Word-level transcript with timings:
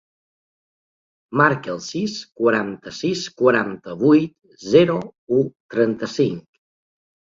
Marca 1.41 1.69
el 1.75 1.83
sis, 1.89 2.17
quaranta-sis, 2.41 3.29
quaranta-vuit, 3.45 4.37
zero, 4.75 5.01
u, 5.43 5.47
trenta-cinc. 5.81 6.47